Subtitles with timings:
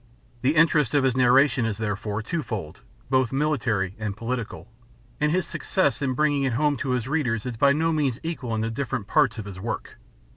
[0.41, 2.79] The interest of his narration is, there fore, twofold,
[3.11, 4.67] both military and political,
[5.19, 8.55] and his success in bringing it home to his readers is by no means equal
[8.55, 9.97] in the difi*erent parts of his work.